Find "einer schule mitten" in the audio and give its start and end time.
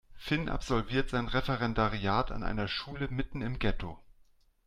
2.41-3.43